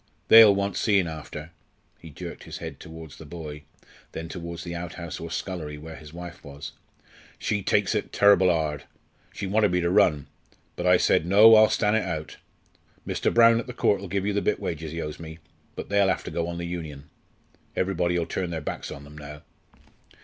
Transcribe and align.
They'll 0.29 0.55
want 0.55 0.77
seein' 0.77 1.05
after." 1.07 1.51
He 1.99 2.09
jerked 2.09 2.45
his 2.45 2.57
head 2.57 2.79
towards 2.79 3.17
the 3.17 3.25
boy, 3.27 3.65
then 4.13 4.29
towards 4.29 4.63
the 4.63 4.73
outhouse 4.73 5.19
or 5.19 5.29
scullery 5.29 5.77
where 5.77 5.95
his 5.95 6.11
wife 6.11 6.43
was. 6.43 6.71
"She 7.37 7.61
takes 7.61 7.93
it 7.93 8.11
terr'ble 8.11 8.49
hard. 8.49 8.85
She 9.31 9.45
wanted 9.45 9.69
me 9.71 9.79
to 9.81 9.91
run. 9.91 10.25
But 10.75 10.87
I 10.87 10.97
said, 10.97 11.27
'No, 11.27 11.53
I'll 11.53 11.69
stan' 11.69 11.93
it 11.93 12.01
out.' 12.01 12.37
Mr. 13.07 13.31
Brown 13.31 13.59
at 13.59 13.67
the 13.67 13.73
Court'll 13.73 14.07
give 14.07 14.25
you 14.25 14.33
the 14.33 14.41
bit 14.41 14.59
wages 14.59 14.91
he 14.91 14.99
owes 14.99 15.19
me. 15.19 15.37
But 15.75 15.89
they'll 15.89 16.07
have 16.07 16.23
to 16.23 16.31
go 16.31 16.47
on 16.47 16.57
the 16.57 16.65
Union. 16.65 17.07
Everybody'll 17.75 18.25
turn 18.25 18.49
their 18.49 18.59
backs 18.59 18.89
on 18.89 19.03
them 19.03 19.15
now." 19.15 19.43